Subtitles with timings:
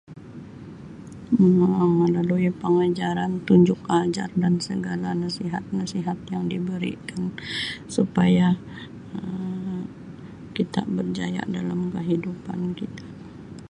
[1.45, 7.23] Um Melalui pengajaran, tunjuk ajar dan segala nasihat-nasihat yang diberikan
[7.95, 8.47] supaya
[9.17, 9.79] Um
[10.57, 13.05] kita berjaya dalam kehidupan kita.